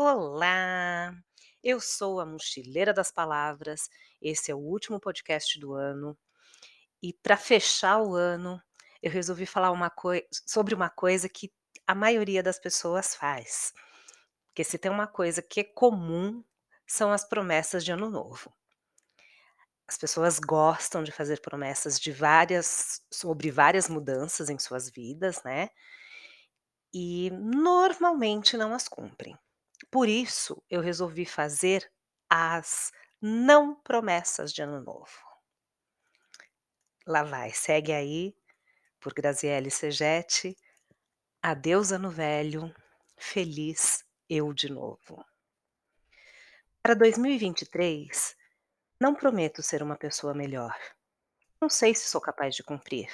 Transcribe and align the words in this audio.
Olá! 0.00 1.12
Eu 1.60 1.80
sou 1.80 2.20
a 2.20 2.24
Mochileira 2.24 2.94
das 2.94 3.10
Palavras, 3.10 3.90
esse 4.22 4.48
é 4.48 4.54
o 4.54 4.58
último 4.58 5.00
podcast 5.00 5.58
do 5.58 5.74
ano, 5.74 6.16
e 7.02 7.12
para 7.12 7.36
fechar 7.36 8.00
o 8.00 8.14
ano, 8.14 8.62
eu 9.02 9.10
resolvi 9.10 9.44
falar 9.44 9.72
uma 9.72 9.92
sobre 10.46 10.72
uma 10.72 10.88
coisa 10.88 11.28
que 11.28 11.52
a 11.84 11.96
maioria 11.96 12.44
das 12.44 12.60
pessoas 12.60 13.16
faz, 13.16 13.72
porque 14.46 14.62
se 14.62 14.78
tem 14.78 14.88
uma 14.88 15.08
coisa 15.08 15.42
que 15.42 15.58
é 15.58 15.64
comum, 15.64 16.44
são 16.86 17.10
as 17.10 17.24
promessas 17.28 17.84
de 17.84 17.90
ano 17.90 18.08
novo. 18.08 18.54
As 19.88 19.98
pessoas 19.98 20.38
gostam 20.38 21.02
de 21.02 21.10
fazer 21.10 21.40
promessas 21.40 21.98
de 21.98 22.12
várias 22.12 23.02
sobre 23.12 23.50
várias 23.50 23.88
mudanças 23.88 24.48
em 24.48 24.60
suas 24.60 24.88
vidas, 24.88 25.42
né, 25.42 25.70
e 26.94 27.32
normalmente 27.32 28.56
não 28.56 28.72
as 28.72 28.86
cumprem. 28.86 29.36
Por 29.90 30.08
isso, 30.08 30.62
eu 30.68 30.80
resolvi 30.80 31.24
fazer 31.24 31.90
as 32.28 32.92
não 33.20 33.74
promessas 33.74 34.52
de 34.52 34.62
ano 34.62 34.82
novo. 34.82 35.28
Lá 37.06 37.22
vai, 37.22 37.50
segue 37.52 37.92
aí, 37.92 38.36
por 39.00 39.14
Graziele 39.14 39.70
Segete, 39.70 40.54
Adeus 41.42 41.90
ano 41.90 42.10
velho, 42.10 42.74
feliz 43.16 44.04
eu 44.28 44.52
de 44.52 44.70
novo. 44.70 45.24
Para 46.82 46.94
2023, 46.94 48.36
não 49.00 49.14
prometo 49.14 49.62
ser 49.62 49.82
uma 49.82 49.96
pessoa 49.96 50.34
melhor. 50.34 50.76
Não 51.60 51.70
sei 51.70 51.94
se 51.94 52.08
sou 52.08 52.20
capaz 52.20 52.54
de 52.54 52.62
cumprir. 52.62 53.08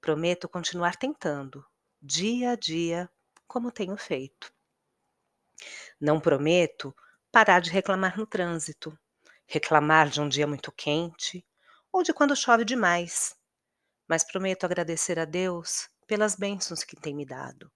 Prometo 0.00 0.48
continuar 0.48 0.96
tentando, 0.96 1.66
dia 2.00 2.52
a 2.52 2.56
dia, 2.56 3.10
como 3.46 3.70
tenho 3.70 3.96
feito. 3.96 4.55
Não 6.00 6.20
prometo 6.20 6.94
parar 7.32 7.60
de 7.60 7.70
reclamar 7.70 8.18
no 8.18 8.26
trânsito, 8.26 8.96
reclamar 9.46 10.08
de 10.10 10.20
um 10.20 10.28
dia 10.28 10.46
muito 10.46 10.70
quente 10.70 11.46
ou 11.90 12.02
de 12.02 12.12
quando 12.12 12.36
chove 12.36 12.64
demais, 12.64 13.34
mas 14.06 14.22
prometo 14.22 14.64
agradecer 14.64 15.18
a 15.18 15.24
Deus 15.24 15.88
pelas 16.06 16.36
bênçãos 16.36 16.84
que 16.84 16.96
tem 16.96 17.14
me 17.14 17.24
dado, 17.24 17.72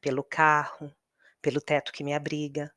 pelo 0.00 0.22
carro, 0.22 0.94
pelo 1.42 1.60
teto 1.60 1.92
que 1.92 2.04
me 2.04 2.14
abriga, 2.14 2.72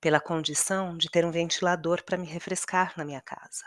pela 0.00 0.20
condição 0.20 0.96
de 0.96 1.10
ter 1.10 1.24
um 1.24 1.32
ventilador 1.32 2.04
para 2.04 2.16
me 2.16 2.26
refrescar 2.26 2.94
na 2.96 3.04
minha 3.04 3.20
casa. 3.20 3.64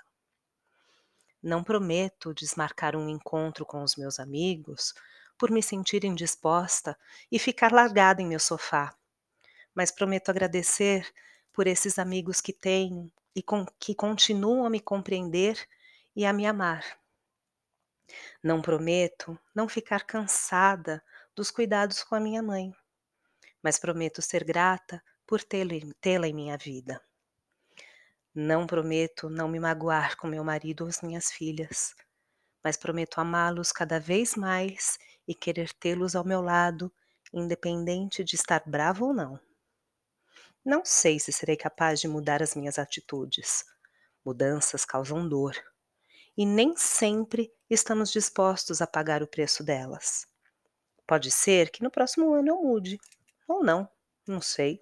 Não 1.44 1.64
prometo 1.64 2.34
desmarcar 2.34 2.95
um 2.95 3.10
encontro 3.10 3.66
com 3.66 3.84
os 3.84 3.95
meus 3.98 4.20
amigos 4.20 4.94
por 5.38 5.52
me 5.52 5.62
sentir 5.62 6.06
indisposta 6.06 6.98
e 7.32 7.38
ficar 7.38 7.72
largada 7.72 8.22
em 8.22 8.28
meu 8.28 8.40
sofá, 8.40 8.95
mas 9.75 9.91
prometo 9.91 10.30
agradecer 10.30 11.11
por 11.53 11.67
esses 11.67 12.00
amigos 12.00 12.41
que 12.41 12.53
tenho 12.53 13.11
e 13.36 13.41
com, 13.41 13.66
que 13.80 13.95
continuam 13.95 14.66
a 14.66 14.69
me 14.69 14.80
compreender 14.80 15.58
e 16.16 16.25
a 16.25 16.33
me 16.33 16.45
amar. 16.45 16.83
Não 18.44 18.61
prometo 18.61 19.39
não 19.55 19.69
ficar 19.69 20.05
cansada 20.05 21.03
dos 21.36 21.49
cuidados 21.49 22.03
com 22.03 22.16
a 22.16 22.19
minha 22.19 22.44
mãe, 22.44 22.73
mas 23.64 23.80
prometo 23.80 24.22
ser 24.22 24.44
grata 24.44 25.02
por 25.25 25.42
tê-la 25.44 26.27
em 26.27 26.33
minha 26.33 26.58
vida. 26.58 27.02
Não 28.33 28.66
prometo 28.66 29.30
não 29.30 29.47
me 29.47 29.59
magoar 29.59 30.17
com 30.17 30.27
meu 30.27 30.44
marido 30.44 30.81
ou 30.81 30.89
as 30.89 31.02
minhas 31.02 31.31
filhas, 31.31 31.94
mas 32.64 32.77
prometo 32.77 33.19
amá-los 33.19 33.72
cada 33.72 33.99
vez 33.99 34.36
mais 34.36 34.97
e 35.27 35.33
querer 35.33 35.73
tê-los 35.73 36.16
ao 36.16 36.25
meu 36.25 36.42
lado, 36.42 36.92
independente 37.33 38.23
de 38.23 38.36
estar 38.36 38.61
bravo 38.66 39.08
ou 39.08 39.14
não. 39.14 39.39
Não 40.64 40.86
sei 40.86 41.20
se 41.20 41.31
serei 41.31 41.58
capaz 41.58 42.00
de 42.00 42.08
mudar 42.08 42.44
as 42.44 42.56
minhas 42.56 42.78
atitudes. 42.78 43.66
Mudanças 44.23 44.86
causam 44.86 45.28
dor. 45.28 45.56
E 46.38 46.45
nem 46.45 46.78
sempre 46.78 47.52
estamos 47.70 48.11
dispostos 48.11 48.82
a 48.82 48.88
pagar 48.88 49.23
o 49.23 49.27
preço 49.27 49.64
delas. 49.64 50.27
Pode 51.08 51.32
ser 51.32 51.72
que 51.72 51.83
no 51.83 51.89
próximo 51.89 52.33
ano 52.33 52.49
eu 52.49 52.61
mude, 52.61 52.99
ou 53.48 53.64
não, 53.64 53.89
não 54.27 54.39
sei. 54.39 54.82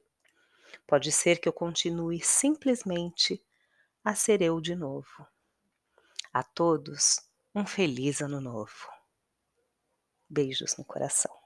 Pode 0.85 1.11
ser 1.11 1.39
que 1.39 1.47
eu 1.47 1.53
continue 1.53 2.19
simplesmente 2.19 3.41
a 4.03 4.13
ser 4.13 4.41
eu 4.41 4.59
de 4.59 4.75
novo. 4.75 5.25
A 6.33 6.43
todos, 6.43 7.19
um 7.55 7.65
feliz 7.65 8.21
ano 8.21 8.41
novo. 8.41 8.87
Beijos 10.29 10.77
no 10.77 10.83
coração. 10.83 11.38